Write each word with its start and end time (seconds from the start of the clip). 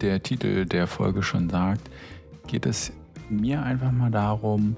der 0.00 0.22
Titel 0.22 0.66
der 0.66 0.86
Folge 0.86 1.22
schon 1.22 1.48
sagt, 1.48 1.90
geht 2.46 2.66
es 2.66 2.92
mir 3.28 3.62
einfach 3.62 3.92
mal 3.92 4.10
darum, 4.10 4.76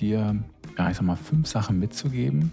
dir, 0.00 0.42
ja, 0.78 0.90
ich 0.90 0.96
sag 0.96 1.06
mal, 1.06 1.16
fünf 1.16 1.46
Sachen 1.46 1.78
mitzugeben, 1.78 2.52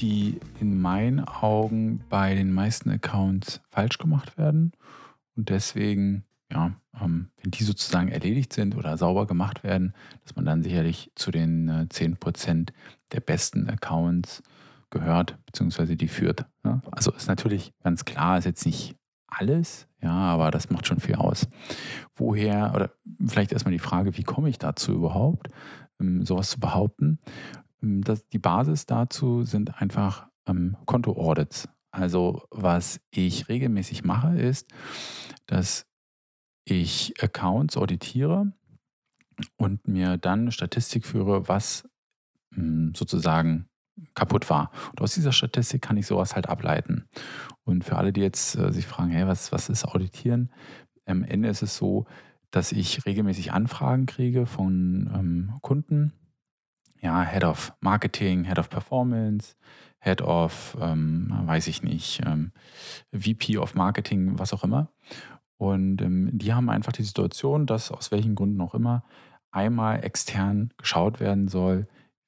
die 0.00 0.38
in 0.60 0.80
meinen 0.80 1.20
Augen 1.20 2.00
bei 2.08 2.34
den 2.34 2.52
meisten 2.52 2.90
Accounts 2.90 3.60
falsch 3.70 3.98
gemacht 3.98 4.36
werden. 4.36 4.72
Und 5.36 5.48
deswegen, 5.48 6.24
ja, 6.50 6.72
ähm, 7.00 7.30
wenn 7.42 7.50
die 7.50 7.64
sozusagen 7.64 8.08
erledigt 8.08 8.52
sind 8.52 8.76
oder 8.76 8.96
sauber 8.96 9.26
gemacht 9.26 9.64
werden, 9.64 9.94
dass 10.24 10.36
man 10.36 10.44
dann 10.44 10.62
sicherlich 10.62 11.10
zu 11.14 11.30
den 11.30 11.68
äh, 11.68 11.86
10% 11.90 12.70
der 13.12 13.20
besten 13.20 13.68
Accounts 13.68 14.42
gehört, 14.90 15.36
beziehungsweise 15.46 15.96
die 15.96 16.08
führt. 16.08 16.46
Ne? 16.62 16.80
Also 16.90 17.12
ist 17.12 17.28
natürlich 17.28 17.72
ganz 17.82 18.04
klar, 18.04 18.38
ist 18.38 18.44
jetzt 18.44 18.66
nicht 18.66 18.96
alles, 19.26 19.88
ja, 20.00 20.12
aber 20.12 20.50
das 20.50 20.70
macht 20.70 20.86
schon 20.86 21.00
viel 21.00 21.16
aus. 21.16 21.48
Woher, 22.14 22.72
oder 22.74 22.90
vielleicht 23.26 23.52
erstmal 23.52 23.72
die 23.72 23.78
Frage, 23.78 24.16
wie 24.16 24.22
komme 24.22 24.48
ich 24.48 24.58
dazu 24.58 24.92
überhaupt, 24.92 25.48
ähm, 26.00 26.24
sowas 26.24 26.50
zu 26.50 26.60
behaupten? 26.60 27.18
Ähm, 27.82 28.02
das, 28.02 28.28
die 28.28 28.38
Basis 28.38 28.86
dazu 28.86 29.42
sind 29.42 29.80
einfach 29.80 30.28
ähm, 30.46 30.76
Konto-Audits. 30.86 31.68
Also 31.90 32.42
was 32.50 33.00
ich 33.10 33.48
regelmäßig 33.48 34.04
mache, 34.04 34.38
ist, 34.38 34.68
dass 35.46 35.86
ich 36.64 37.14
Accounts 37.22 37.76
auditiere 37.76 38.52
und 39.56 39.86
mir 39.88 40.16
dann 40.18 40.50
Statistik 40.50 41.06
führe, 41.06 41.48
was 41.48 41.88
ähm, 42.54 42.92
sozusagen 42.94 43.68
kaputt 44.14 44.48
war. 44.50 44.70
Und 44.90 45.00
aus 45.00 45.14
dieser 45.14 45.32
Statistik 45.32 45.82
kann 45.82 45.96
ich 45.96 46.06
sowas 46.06 46.34
halt 46.34 46.48
ableiten. 46.48 47.08
Und 47.64 47.84
für 47.84 47.96
alle, 47.96 48.12
die 48.12 48.20
jetzt 48.20 48.56
äh, 48.56 48.72
sich 48.72 48.86
fragen, 48.86 49.10
hey, 49.10 49.26
was, 49.26 49.52
was 49.52 49.68
ist 49.68 49.84
Auditieren? 49.84 50.50
Am 51.06 51.24
Ende 51.24 51.48
ist 51.48 51.62
es 51.62 51.76
so, 51.76 52.06
dass 52.50 52.72
ich 52.72 53.06
regelmäßig 53.06 53.52
Anfragen 53.52 54.06
kriege 54.06 54.46
von 54.46 55.10
ähm, 55.14 55.52
Kunden. 55.62 56.12
Ja, 57.00 57.22
Head 57.22 57.44
of 57.44 57.72
Marketing, 57.80 58.44
Head 58.44 58.58
of 58.58 58.70
Performance, 58.70 59.54
Head 59.98 60.22
of, 60.22 60.76
ähm, 60.80 61.32
weiß 61.44 61.66
ich 61.66 61.82
nicht, 61.82 62.22
ähm, 62.24 62.52
VP 63.12 63.58
of 63.58 63.74
Marketing, 63.74 64.38
was 64.38 64.52
auch 64.52 64.64
immer. 64.64 64.90
Und 65.58 66.02
ähm, 66.02 66.30
die 66.32 66.54
haben 66.54 66.70
einfach 66.70 66.92
die 66.92 67.02
Situation, 67.02 67.66
dass 67.66 67.90
aus 67.90 68.10
welchen 68.12 68.34
Gründen 68.34 68.60
auch 68.60 68.74
immer 68.74 69.04
einmal 69.50 70.04
extern 70.04 70.72
geschaut 70.76 71.18
werden 71.20 71.48
soll, 71.48 71.86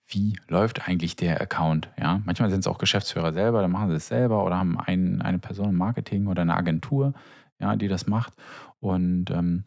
wie 0.08 0.38
läuft 0.48 0.88
eigentlich 0.88 1.16
der 1.16 1.40
Account. 1.40 1.90
Ja? 1.98 2.20
Manchmal 2.24 2.50
sind 2.50 2.60
es 2.60 2.66
auch 2.66 2.78
Geschäftsführer 2.78 3.32
selber, 3.32 3.60
dann 3.62 3.70
machen 3.70 3.90
sie 3.90 3.96
es 3.96 4.08
selber 4.08 4.44
oder 4.44 4.58
haben 4.58 4.78
ein, 4.78 5.22
eine 5.22 5.38
Person 5.38 5.70
im 5.70 5.76
Marketing 5.76 6.26
oder 6.26 6.42
eine 6.42 6.56
Agentur, 6.56 7.12
ja, 7.60 7.76
die 7.76 7.88
das 7.88 8.06
macht. 8.06 8.32
Und 8.80 9.30
ähm, 9.30 9.64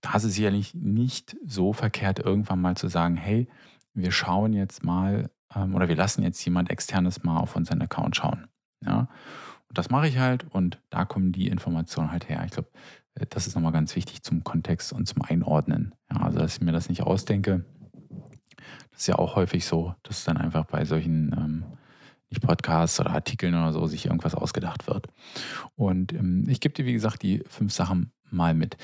da 0.00 0.14
ist 0.14 0.24
es 0.24 0.34
sicherlich 0.34 0.74
nicht 0.74 1.36
so 1.44 1.72
verkehrt, 1.72 2.18
irgendwann 2.18 2.60
mal 2.60 2.76
zu 2.76 2.88
sagen, 2.88 3.16
hey, 3.16 3.48
wir 3.94 4.12
schauen 4.12 4.52
jetzt 4.52 4.84
mal 4.84 5.30
ähm, 5.54 5.74
oder 5.74 5.88
wir 5.88 5.96
lassen 5.96 6.22
jetzt 6.22 6.44
jemand 6.44 6.70
externes 6.70 7.24
mal 7.24 7.38
auf 7.38 7.56
unseren 7.56 7.82
Account 7.82 8.16
schauen. 8.16 8.48
Ja? 8.84 9.08
Und 9.68 9.78
das 9.78 9.90
mache 9.90 10.06
ich 10.06 10.18
halt 10.18 10.44
und 10.50 10.80
da 10.90 11.04
kommen 11.04 11.32
die 11.32 11.48
Informationen 11.48 12.12
halt 12.12 12.28
her. 12.28 12.42
Ich 12.44 12.52
glaube, 12.52 12.70
das 13.14 13.46
ist 13.46 13.54
nochmal 13.54 13.72
ganz 13.72 13.94
wichtig 13.96 14.22
zum 14.22 14.44
Kontext 14.44 14.92
und 14.92 15.06
zum 15.06 15.22
Einordnen. 15.22 15.94
Ja, 16.10 16.22
also, 16.22 16.38
dass 16.38 16.56
ich 16.56 16.62
mir 16.62 16.72
das 16.72 16.88
nicht 16.88 17.02
ausdenke, 17.02 17.64
das 18.92 19.00
ist 19.00 19.06
ja 19.08 19.16
auch 19.16 19.36
häufig 19.36 19.64
so, 19.64 19.94
dass 20.02 20.24
dann 20.24 20.36
einfach 20.36 20.64
bei 20.66 20.84
solchen 20.84 21.32
ähm, 21.32 21.64
nicht 22.30 22.42
Podcasts 22.42 22.98
oder 23.00 23.10
Artikeln 23.10 23.54
oder 23.54 23.72
so 23.72 23.86
sich 23.86 24.06
irgendwas 24.06 24.34
ausgedacht 24.34 24.86
wird. 24.86 25.08
Und 25.74 26.12
ähm, 26.12 26.46
ich 26.48 26.60
gebe 26.60 26.74
dir, 26.74 26.86
wie 26.86 26.92
gesagt, 26.92 27.22
die 27.22 27.42
fünf 27.48 27.72
Sachen 27.72 28.12
mal 28.30 28.54
mit. 28.54 28.76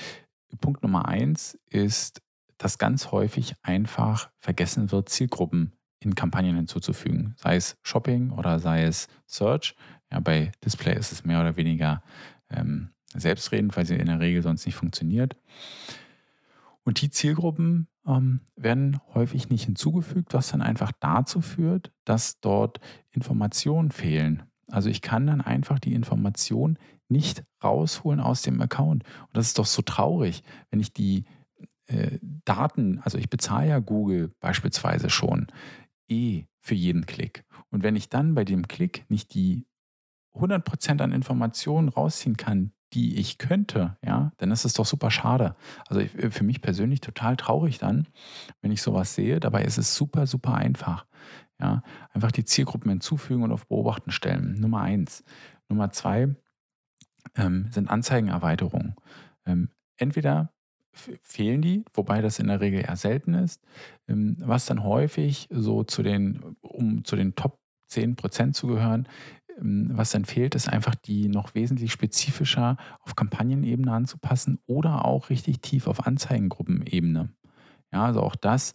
Punkt 0.61 0.83
Nummer 0.83 1.07
eins 1.07 1.57
ist, 1.69 2.21
dass 2.57 2.77
ganz 2.77 3.11
häufig 3.11 3.55
einfach 3.61 4.29
vergessen 4.39 4.91
wird, 4.91 5.09
Zielgruppen 5.09 5.73
in 5.99 6.15
Kampagnen 6.15 6.55
hinzuzufügen. 6.55 7.35
Sei 7.37 7.55
es 7.55 7.77
Shopping 7.83 8.31
oder 8.31 8.59
sei 8.59 8.83
es 8.83 9.07
Search. 9.27 9.75
Ja, 10.11 10.19
bei 10.19 10.51
Display 10.65 10.97
ist 10.97 11.11
es 11.11 11.23
mehr 11.23 11.39
oder 11.41 11.55
weniger 11.55 12.01
ähm, 12.49 12.89
selbstredend, 13.13 13.75
weil 13.75 13.85
sie 13.85 13.95
in 13.95 14.07
der 14.07 14.19
Regel 14.19 14.41
sonst 14.41 14.65
nicht 14.65 14.75
funktioniert. 14.75 15.35
Und 16.89 17.01
die 17.03 17.11
Zielgruppen 17.11 17.87
ähm, 18.07 18.39
werden 18.55 18.99
häufig 19.13 19.49
nicht 19.49 19.65
hinzugefügt, 19.65 20.33
was 20.33 20.49
dann 20.49 20.63
einfach 20.63 20.91
dazu 20.99 21.39
führt, 21.39 21.91
dass 22.03 22.39
dort 22.39 22.79
Informationen 23.11 23.91
fehlen. 23.91 24.41
Also 24.65 24.89
ich 24.89 25.03
kann 25.03 25.27
dann 25.27 25.39
einfach 25.39 25.77
die 25.77 25.93
Information 25.93 26.79
nicht 27.07 27.43
rausholen 27.63 28.19
aus 28.19 28.41
dem 28.41 28.59
Account. 28.59 29.03
Und 29.03 29.37
das 29.37 29.45
ist 29.45 29.59
doch 29.59 29.67
so 29.67 29.83
traurig, 29.83 30.41
wenn 30.71 30.79
ich 30.79 30.91
die 30.91 31.25
äh, 31.85 32.17
Daten, 32.23 32.97
also 33.03 33.19
ich 33.19 33.29
bezahle 33.29 33.69
ja 33.69 33.77
Google 33.77 34.33
beispielsweise 34.39 35.11
schon 35.11 35.45
eh 36.07 36.45
für 36.61 36.73
jeden 36.73 37.05
Klick. 37.05 37.45
Und 37.69 37.83
wenn 37.83 37.95
ich 37.95 38.09
dann 38.09 38.33
bei 38.33 38.45
dem 38.45 38.67
Klick 38.67 39.05
nicht 39.09 39.35
die 39.35 39.67
100% 40.33 41.03
an 41.03 41.11
Informationen 41.11 41.89
rausziehen 41.89 42.35
kann, 42.35 42.71
die 42.93 43.17
ich 43.19 43.37
könnte, 43.37 43.97
ja, 44.03 44.31
dann 44.37 44.51
ist 44.51 44.65
es 44.65 44.73
doch 44.73 44.85
super 44.85 45.11
schade. 45.11 45.55
Also 45.87 46.01
ich, 46.01 46.11
für 46.11 46.43
mich 46.43 46.61
persönlich 46.61 47.01
total 47.01 47.37
traurig 47.37 47.77
dann, 47.77 48.07
wenn 48.61 48.71
ich 48.71 48.81
sowas 48.81 49.15
sehe. 49.15 49.39
Dabei 49.39 49.63
ist 49.63 49.77
es 49.77 49.95
super, 49.95 50.27
super 50.27 50.55
einfach. 50.55 51.05
Ja, 51.59 51.83
einfach 52.13 52.31
die 52.31 52.45
Zielgruppen 52.45 52.89
hinzufügen 52.89 53.43
und 53.43 53.51
auf 53.51 53.67
Beobachten 53.67 54.11
stellen. 54.11 54.59
Nummer 54.59 54.81
eins. 54.81 55.23
Nummer 55.67 55.91
zwei 55.91 56.35
ähm, 57.35 57.67
sind 57.71 57.89
Anzeigenerweiterungen. 57.89 58.95
Ähm, 59.45 59.69
entweder 59.97 60.51
fehlen 60.93 61.61
die, 61.61 61.85
wobei 61.93 62.21
das 62.21 62.39
in 62.39 62.47
der 62.47 62.61
Regel 62.61 62.81
eher 62.81 62.95
selten 62.95 63.33
ist, 63.33 63.61
ähm, 64.07 64.37
was 64.39 64.65
dann 64.65 64.83
häufig 64.83 65.47
so 65.51 65.83
zu 65.83 66.01
den, 66.01 66.55
um 66.61 67.03
zu 67.03 67.15
den 67.15 67.35
Top 67.35 67.59
10 67.87 68.15
Prozent 68.15 68.55
zu 68.55 68.67
gehören, 68.67 69.07
was 69.61 70.11
dann 70.11 70.25
fehlt, 70.25 70.55
ist 70.55 70.69
einfach 70.69 70.95
die 70.95 71.27
noch 71.27 71.55
wesentlich 71.55 71.91
spezifischer 71.91 72.77
auf 73.01 73.15
Kampagnenebene 73.15 73.91
anzupassen 73.91 74.59
oder 74.65 75.05
auch 75.05 75.29
richtig 75.29 75.61
tief 75.61 75.87
auf 75.87 76.05
Anzeigengruppenebene. 76.05 77.29
Ja, 77.91 78.05
also 78.05 78.21
auch 78.21 78.35
das 78.35 78.73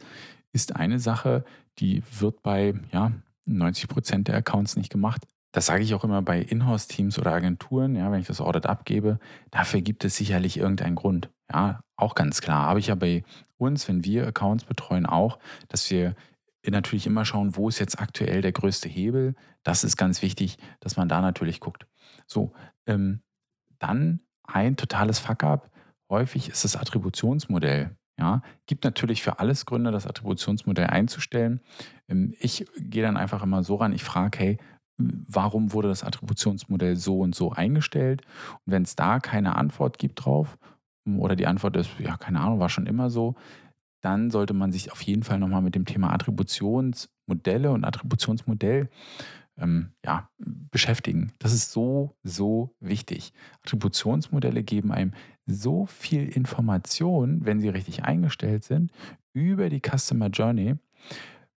ist 0.52 0.76
eine 0.76 0.98
Sache, 0.98 1.44
die 1.78 2.02
wird 2.18 2.42
bei 2.42 2.74
ja, 2.92 3.12
90 3.46 3.88
Prozent 3.88 4.28
der 4.28 4.36
Accounts 4.36 4.76
nicht 4.76 4.90
gemacht. 4.90 5.22
Das 5.52 5.66
sage 5.66 5.84
ich 5.84 5.94
auch 5.94 6.04
immer 6.04 6.20
bei 6.20 6.40
Inhouse-Teams 6.40 7.18
oder 7.18 7.32
Agenturen, 7.32 7.94
ja, 7.94 8.10
wenn 8.10 8.20
ich 8.20 8.26
das 8.26 8.40
Audit 8.40 8.66
abgebe, 8.66 9.20
dafür 9.50 9.82
gibt 9.82 10.04
es 10.04 10.16
sicherlich 10.16 10.56
irgendeinen 10.56 10.96
Grund. 10.96 11.30
Ja, 11.52 11.80
auch 11.96 12.14
ganz 12.14 12.40
klar. 12.40 12.66
Habe 12.66 12.80
ich 12.80 12.88
ja 12.88 12.96
bei 12.96 13.22
uns, 13.56 13.86
wenn 13.86 14.04
wir 14.04 14.26
Accounts 14.26 14.64
betreuen, 14.64 15.06
auch, 15.06 15.38
dass 15.68 15.90
wir 15.90 16.16
natürlich 16.72 17.06
immer 17.06 17.24
schauen, 17.24 17.56
wo 17.56 17.68
ist 17.68 17.78
jetzt 17.78 17.98
aktuell 18.00 18.40
der 18.40 18.52
größte 18.52 18.88
Hebel. 18.88 19.34
Das 19.62 19.84
ist 19.84 19.96
ganz 19.96 20.22
wichtig, 20.22 20.58
dass 20.80 20.96
man 20.96 21.08
da 21.08 21.20
natürlich 21.20 21.60
guckt. 21.60 21.86
So, 22.26 22.52
ähm, 22.86 23.20
dann 23.78 24.20
ein 24.42 24.76
totales 24.76 25.18
Fuck-up. 25.18 25.70
Häufig 26.10 26.48
ist 26.48 26.64
das 26.64 26.76
Attributionsmodell. 26.76 27.96
Ja, 28.18 28.42
gibt 28.66 28.84
natürlich 28.84 29.22
für 29.24 29.40
alles 29.40 29.66
Gründe, 29.66 29.90
das 29.90 30.06
Attributionsmodell 30.06 30.86
einzustellen. 30.86 31.60
Ähm, 32.08 32.34
ich 32.38 32.64
gehe 32.78 33.02
dann 33.02 33.16
einfach 33.16 33.42
immer 33.42 33.64
so 33.64 33.76
ran, 33.76 33.92
ich 33.92 34.04
frage, 34.04 34.38
hey, 34.38 34.58
warum 34.96 35.72
wurde 35.72 35.88
das 35.88 36.04
Attributionsmodell 36.04 36.94
so 36.94 37.18
und 37.18 37.34
so 37.34 37.50
eingestellt? 37.50 38.22
Und 38.64 38.72
wenn 38.72 38.84
es 38.84 38.94
da 38.94 39.18
keine 39.18 39.56
Antwort 39.56 39.98
gibt 39.98 40.24
drauf, 40.24 40.56
oder 41.06 41.36
die 41.36 41.46
Antwort 41.46 41.76
ist, 41.76 41.90
ja, 41.98 42.16
keine 42.16 42.40
Ahnung, 42.40 42.60
war 42.60 42.68
schon 42.68 42.86
immer 42.86 43.10
so, 43.10 43.34
dann 44.04 44.30
sollte 44.30 44.52
man 44.52 44.70
sich 44.70 44.92
auf 44.92 45.00
jeden 45.02 45.22
Fall 45.22 45.38
nochmal 45.38 45.62
mit 45.62 45.74
dem 45.74 45.86
Thema 45.86 46.12
Attributionsmodelle 46.12 47.70
und 47.70 47.84
Attributionsmodell 47.84 48.90
ähm, 49.56 49.92
ja, 50.04 50.28
beschäftigen. 50.38 51.32
Das 51.38 51.54
ist 51.54 51.72
so, 51.72 52.14
so 52.22 52.74
wichtig. 52.80 53.32
Attributionsmodelle 53.62 54.62
geben 54.62 54.92
einem 54.92 55.12
so 55.46 55.86
viel 55.86 56.28
Information, 56.28 57.46
wenn 57.46 57.60
sie 57.60 57.70
richtig 57.70 58.04
eingestellt 58.04 58.64
sind, 58.64 58.92
über 59.32 59.70
die 59.70 59.80
Customer 59.80 60.28
Journey, 60.28 60.74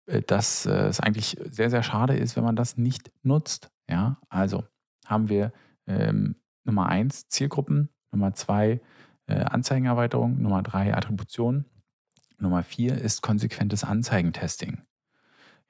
äh, 0.06 0.22
dass 0.22 0.66
äh, 0.66 0.86
es 0.86 1.00
eigentlich 1.00 1.36
sehr, 1.44 1.70
sehr 1.70 1.82
schade 1.82 2.16
ist, 2.16 2.36
wenn 2.36 2.44
man 2.44 2.56
das 2.56 2.76
nicht 2.76 3.10
nutzt. 3.24 3.72
Ja, 3.88 4.20
also 4.28 4.62
haben 5.04 5.28
wir 5.28 5.52
ähm, 5.88 6.36
Nummer 6.64 6.86
eins 6.86 7.28
Zielgruppen, 7.28 7.88
Nummer 8.12 8.34
zwei 8.34 8.80
äh, 9.26 9.34
Anzeigenerweiterung, 9.34 10.40
Nummer 10.40 10.62
drei 10.62 10.94
Attribution 10.94 11.64
Nummer 12.38 12.62
vier 12.62 12.96
ist 12.98 13.22
konsequentes 13.22 13.84
Anzeigentesting. 13.84 14.82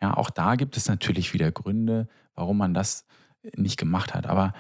Ja, 0.01 0.17
auch 0.17 0.31
da 0.31 0.57
gibt 0.57 0.77
es 0.77 0.89
natürlich 0.89 1.33
wieder 1.33 1.51
Gründe, 1.51 2.09
warum 2.35 2.59
man 2.59 2.75
das 2.75 3.07
nicht 3.57 3.79
gemacht 3.79 4.15
hat. 4.15 4.27
Aber 4.27 4.53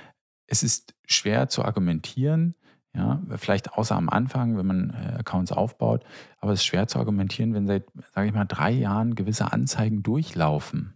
es 0.47 0.63
ist 0.63 0.95
schwer 1.07 1.49
zu 1.49 1.65
argumentieren, 1.65 2.55
ja, 2.95 3.21
vielleicht 3.37 3.75
außer 3.75 3.95
am 3.95 4.09
Anfang, 4.09 4.57
wenn 4.57 4.67
man 4.67 4.91
äh, 4.91 5.19
Accounts 5.19 5.53
aufbaut, 5.53 6.05
aber 6.39 6.53
es 6.53 6.61
ist 6.61 6.67
schwer 6.67 6.87
zu 6.87 6.99
argumentieren, 6.99 7.53
wenn 7.53 7.67
seit, 7.67 7.85
sage 8.15 8.29
ich 8.29 8.33
mal, 8.33 8.47
drei 8.47 8.71
Jahren 8.71 9.15
gewisse 9.15 9.53
Anzeigen 9.53 10.03
durchlaufen. 10.03 10.95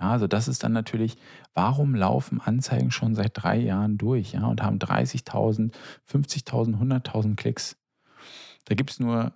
Ja, 0.00 0.10
also 0.10 0.26
das 0.26 0.48
ist 0.48 0.64
dann 0.64 0.72
natürlich, 0.72 1.16
warum 1.54 1.94
laufen 1.94 2.40
Anzeigen 2.40 2.90
schon 2.90 3.14
seit 3.14 3.32
drei 3.34 3.56
Jahren 3.56 3.98
durch 3.98 4.32
ja, 4.32 4.46
und 4.46 4.62
haben 4.62 4.78
30.000, 4.78 5.72
50.000, 6.10 6.76
100.000 6.76 7.36
Klicks? 7.36 7.76
Da 8.64 8.74
gibt 8.74 8.90
es 8.90 9.00
nur 9.00 9.32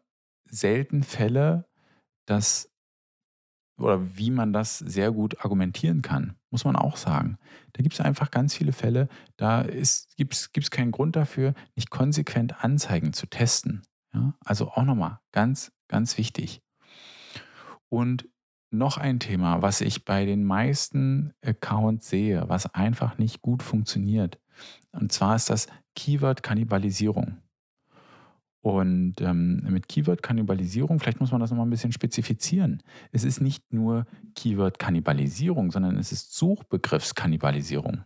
selten 0.52 1.02
Fälle, 1.02 1.66
dass 2.26 2.68
oder 3.78 4.16
wie 4.16 4.30
man 4.30 4.52
das 4.52 4.78
sehr 4.78 5.10
gut 5.10 5.44
argumentieren 5.44 6.02
kann, 6.02 6.36
muss 6.50 6.64
man 6.64 6.76
auch 6.76 6.96
sagen. 6.96 7.38
Da 7.72 7.82
gibt 7.82 7.94
es 7.94 8.00
einfach 8.00 8.30
ganz 8.30 8.54
viele 8.54 8.72
Fälle, 8.72 9.08
da 9.38 9.66
gibt 10.16 10.34
es 10.34 10.70
keinen 10.70 10.92
Grund 10.92 11.16
dafür, 11.16 11.54
nicht 11.74 11.90
konsequent 11.90 12.62
Anzeigen 12.62 13.12
zu 13.12 13.26
testen. 13.26 13.82
Ja? 14.12 14.34
Also 14.44 14.70
auch 14.70 14.84
nochmal 14.84 15.18
ganz, 15.32 15.72
ganz 15.88 16.18
wichtig. 16.18 16.62
Und 17.88 18.28
noch 18.70 18.98
ein 18.98 19.20
Thema, 19.20 19.62
was 19.62 19.80
ich 19.80 20.04
bei 20.04 20.26
den 20.26 20.44
meisten 20.44 21.32
Accounts 21.44 22.08
sehe, 22.08 22.44
was 22.48 22.72
einfach 22.74 23.18
nicht 23.18 23.42
gut 23.42 23.62
funktioniert. 23.62 24.38
Und 24.92 25.12
zwar 25.12 25.34
ist 25.34 25.50
das 25.50 25.66
Keyword-Kannibalisierung. 25.96 27.38
Und 28.62 29.20
ähm, 29.20 29.64
mit 29.68 29.88
Keyword-Kannibalisierung, 29.88 31.00
vielleicht 31.00 31.20
muss 31.20 31.32
man 31.32 31.40
das 31.40 31.50
nochmal 31.50 31.66
ein 31.66 31.70
bisschen 31.70 31.92
spezifizieren. 31.92 32.82
Es 33.10 33.24
ist 33.24 33.40
nicht 33.40 33.72
nur 33.72 34.06
Keyword-Kannibalisierung, 34.36 35.72
sondern 35.72 35.96
es 35.98 36.12
ist 36.12 36.34
Suchbegriffskannibalisierung. 36.34 38.04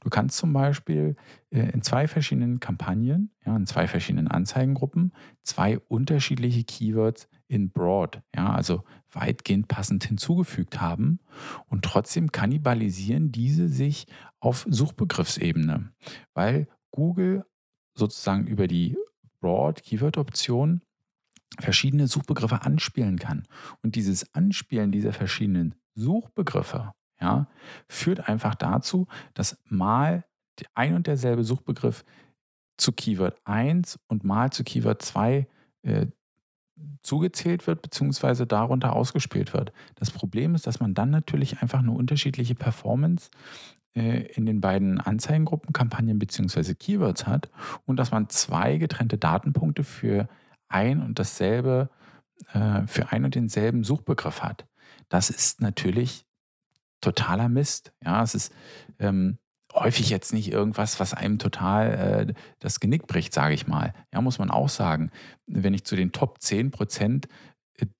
Du 0.00 0.10
kannst 0.10 0.36
zum 0.36 0.52
Beispiel 0.52 1.16
äh, 1.50 1.70
in 1.70 1.82
zwei 1.82 2.08
verschiedenen 2.08 2.60
Kampagnen, 2.60 3.30
ja, 3.46 3.56
in 3.56 3.66
zwei 3.66 3.86
verschiedenen 3.86 4.28
Anzeigengruppen, 4.28 5.12
zwei 5.42 5.78
unterschiedliche 5.78 6.64
Keywords 6.64 7.28
in 7.48 7.70
Broad, 7.70 8.20
ja, 8.34 8.52
also 8.52 8.84
weitgehend 9.12 9.68
passend 9.68 10.04
hinzugefügt 10.04 10.80
haben 10.80 11.20
und 11.68 11.84
trotzdem 11.84 12.32
kannibalisieren 12.32 13.30
diese 13.30 13.68
sich 13.68 14.06
auf 14.40 14.66
Suchbegriffsebene, 14.68 15.92
weil 16.34 16.68
Google 16.90 17.44
sozusagen 17.94 18.46
über 18.46 18.66
die 18.66 18.96
Broad 19.44 19.82
Keyword 19.82 20.16
Option 20.16 20.80
verschiedene 21.60 22.06
Suchbegriffe 22.06 22.62
anspielen 22.62 23.18
kann. 23.18 23.42
Und 23.82 23.94
dieses 23.94 24.34
Anspielen 24.34 24.90
dieser 24.90 25.12
verschiedenen 25.12 25.74
Suchbegriffe 25.94 26.92
ja, 27.20 27.46
führt 27.86 28.26
einfach 28.26 28.54
dazu, 28.54 29.06
dass 29.34 29.58
mal 29.68 30.24
ein 30.74 30.94
und 30.94 31.06
derselbe 31.06 31.44
Suchbegriff 31.44 32.06
zu 32.78 32.92
Keyword 32.92 33.38
1 33.44 33.98
und 34.08 34.24
mal 34.24 34.50
zu 34.50 34.64
Keyword 34.64 35.02
2 35.02 35.46
äh, 35.82 36.06
zugezählt 37.02 37.66
wird 37.66 37.82
bzw. 37.82 38.46
darunter 38.46 38.96
ausgespielt 38.96 39.52
wird. 39.52 39.74
Das 39.96 40.10
Problem 40.10 40.54
ist, 40.54 40.66
dass 40.66 40.80
man 40.80 40.94
dann 40.94 41.10
natürlich 41.10 41.60
einfach 41.60 41.80
eine 41.80 41.92
unterschiedliche 41.92 42.54
Performance 42.54 43.28
in 43.94 44.44
den 44.44 44.60
beiden 44.60 45.00
Anzeigengruppen, 45.00 45.72
Kampagnen 45.72 46.18
bzw. 46.18 46.74
Keywords 46.74 47.26
hat 47.26 47.50
und 47.86 47.96
dass 47.96 48.10
man 48.10 48.28
zwei 48.28 48.76
getrennte 48.76 49.18
Datenpunkte 49.18 49.84
für 49.84 50.28
ein 50.68 51.00
und 51.00 51.18
dasselbe, 51.18 51.90
äh, 52.52 52.86
für 52.86 53.12
ein 53.12 53.24
und 53.24 53.34
denselben 53.34 53.84
Suchbegriff 53.84 54.42
hat. 54.42 54.66
Das 55.08 55.30
ist 55.30 55.60
natürlich 55.60 56.26
totaler 57.00 57.48
Mist. 57.48 57.92
Ja, 58.02 58.22
es 58.22 58.34
ist 58.34 58.52
ähm, 58.98 59.38
häufig 59.72 60.10
jetzt 60.10 60.32
nicht 60.32 60.50
irgendwas, 60.50 61.00
was 61.00 61.14
einem 61.14 61.38
total 61.38 62.26
äh, 62.28 62.34
das 62.58 62.80
Genick 62.80 63.06
bricht, 63.06 63.34
sage 63.34 63.54
ich 63.54 63.66
mal. 63.66 63.92
Ja, 64.12 64.20
muss 64.20 64.38
man 64.38 64.50
auch 64.50 64.68
sagen. 64.68 65.10
Wenn 65.46 65.74
ich 65.74 65.84
zu 65.84 65.96
den 65.96 66.12
Top 66.12 66.40
10 66.40 66.70
Prozent 66.70 67.28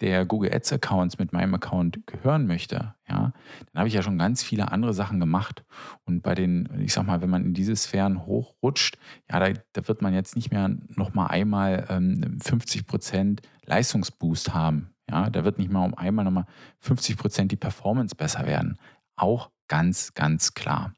der 0.00 0.24
Google 0.24 0.52
Ads 0.52 0.72
Accounts 0.72 1.18
mit 1.18 1.32
meinem 1.32 1.54
Account 1.54 2.06
gehören 2.06 2.46
möchte, 2.46 2.94
ja, 3.08 3.32
dann 3.72 3.78
habe 3.78 3.88
ich 3.88 3.94
ja 3.94 4.02
schon 4.02 4.18
ganz 4.18 4.42
viele 4.42 4.70
andere 4.70 4.94
Sachen 4.94 5.20
gemacht. 5.20 5.64
Und 6.04 6.22
bei 6.22 6.34
den, 6.34 6.68
ich 6.80 6.92
sag 6.92 7.06
mal, 7.06 7.20
wenn 7.20 7.30
man 7.30 7.44
in 7.44 7.54
diese 7.54 7.74
Sphären 7.74 8.24
hochrutscht, 8.26 8.98
ja, 9.30 9.40
da, 9.40 9.60
da 9.72 9.88
wird 9.88 10.00
man 10.00 10.14
jetzt 10.14 10.36
nicht 10.36 10.52
mehr 10.52 10.68
nochmal 10.88 11.28
einmal 11.28 11.86
ähm, 11.88 12.38
50 12.40 12.86
Prozent 12.86 13.42
Leistungsboost 13.64 14.54
haben. 14.54 14.94
Ja, 15.10 15.28
da 15.28 15.44
wird 15.44 15.58
nicht 15.58 15.70
mal 15.70 15.84
um 15.84 15.94
einmal 15.94 16.24
nochmal 16.24 16.46
50 16.80 17.16
Prozent 17.16 17.52
die 17.52 17.56
Performance 17.56 18.14
besser 18.14 18.46
werden. 18.46 18.78
Auch 19.16 19.50
ganz, 19.68 20.14
ganz 20.14 20.54
klar. 20.54 20.94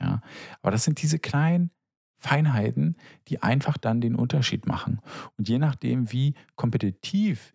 Ja, 0.00 0.22
aber 0.62 0.70
das 0.70 0.84
sind 0.84 1.02
diese 1.02 1.18
kleinen 1.18 1.70
Feinheiten, 2.16 2.96
die 3.28 3.42
einfach 3.42 3.76
dann 3.76 4.00
den 4.00 4.14
Unterschied 4.14 4.66
machen. 4.66 5.00
Und 5.36 5.48
je 5.48 5.58
nachdem, 5.58 6.12
wie 6.12 6.34
kompetitiv 6.54 7.54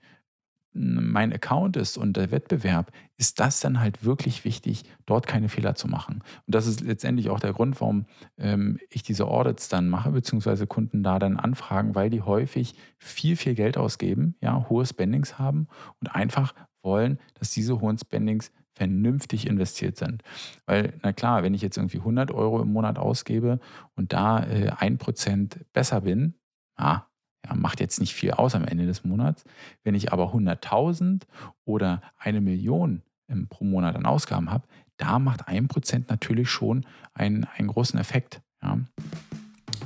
mein 0.75 1.31
Account 1.31 1.77
ist 1.77 1.97
und 1.97 2.17
der 2.17 2.31
Wettbewerb, 2.31 2.91
ist 3.17 3.39
das 3.39 3.61
dann 3.61 3.79
halt 3.79 4.03
wirklich 4.03 4.43
wichtig, 4.43 4.83
dort 5.05 5.25
keine 5.25 5.47
Fehler 5.47 5.75
zu 5.75 5.87
machen. 5.87 6.21
Und 6.45 6.53
das 6.53 6.67
ist 6.67 6.81
letztendlich 6.81 7.29
auch 7.29 7.39
der 7.39 7.53
Grund, 7.53 7.79
warum 7.79 8.05
ähm, 8.37 8.79
ich 8.89 9.01
diese 9.01 9.25
Audits 9.25 9.69
dann 9.69 9.89
mache, 9.89 10.11
beziehungsweise 10.11 10.67
Kunden 10.67 11.01
da 11.01 11.17
dann 11.17 11.37
anfragen, 11.37 11.95
weil 11.95 12.09
die 12.09 12.21
häufig 12.21 12.75
viel, 12.97 13.37
viel 13.37 13.55
Geld 13.55 13.77
ausgeben, 13.77 14.35
ja, 14.41 14.67
hohe 14.69 14.85
Spendings 14.85 15.39
haben 15.39 15.67
und 16.01 16.13
einfach 16.13 16.53
wollen, 16.83 17.19
dass 17.39 17.51
diese 17.51 17.79
hohen 17.79 17.97
Spendings 17.97 18.51
vernünftig 18.73 19.47
investiert 19.47 19.95
sind. 19.95 20.21
Weil, 20.65 20.93
na 21.01 21.13
klar, 21.13 21.43
wenn 21.43 21.53
ich 21.53 21.61
jetzt 21.61 21.77
irgendwie 21.77 21.99
100 21.99 22.31
Euro 22.31 22.61
im 22.61 22.73
Monat 22.73 22.99
ausgebe 22.99 23.59
und 23.95 24.11
da 24.11 24.43
äh, 24.43 24.71
ein 24.77 24.97
Prozent 24.97 25.65
besser 25.71 26.01
bin, 26.01 26.35
ja, 26.77 27.07
ja, 27.47 27.55
macht 27.55 27.79
jetzt 27.79 27.99
nicht 27.99 28.13
viel 28.13 28.31
aus 28.31 28.55
am 28.55 28.65
Ende 28.65 28.85
des 28.85 29.03
Monats. 29.03 29.43
Wenn 29.83 29.95
ich 29.95 30.11
aber 30.11 30.33
100.000 30.33 31.23
oder 31.65 32.01
eine 32.17 32.41
Million 32.41 33.01
pro 33.49 33.63
Monat 33.63 33.95
an 33.95 34.05
Ausgaben 34.05 34.51
habe, 34.51 34.67
da 34.97 35.19
macht 35.19 35.47
ein 35.47 35.67
Prozent 35.67 36.09
natürlich 36.09 36.49
schon 36.49 36.85
einen, 37.13 37.45
einen 37.57 37.67
großen 37.67 37.99
Effekt. 37.99 38.41
Ja. 38.61 38.79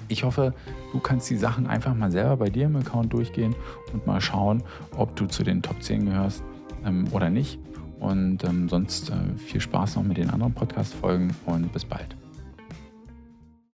Ich 0.07 0.23
hoffe, 0.23 0.53
du 0.91 0.99
kannst 0.99 1.29
die 1.29 1.37
Sachen 1.37 1.67
einfach 1.67 1.93
mal 1.93 2.11
selber 2.11 2.37
bei 2.37 2.49
dir 2.49 2.65
im 2.65 2.75
Account 2.75 3.13
durchgehen 3.13 3.55
und 3.93 4.07
mal 4.07 4.21
schauen, 4.21 4.63
ob 4.95 5.15
du 5.15 5.25
zu 5.27 5.43
den 5.43 5.61
Top 5.61 5.81
10 5.81 6.05
gehörst 6.05 6.43
ähm, 6.85 7.07
oder 7.11 7.29
nicht. 7.29 7.59
Und 7.99 8.43
ähm, 8.43 8.69
sonst 8.69 9.09
äh, 9.09 9.37
viel 9.37 9.61
Spaß 9.61 9.97
noch 9.97 10.03
mit 10.03 10.17
den 10.17 10.29
anderen 10.29 10.53
Podcast-Folgen 10.53 11.35
und 11.45 11.71
bis 11.73 11.85
bald. 11.85 12.18